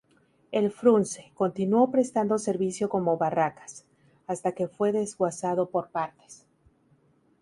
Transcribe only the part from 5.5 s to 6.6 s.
por partes.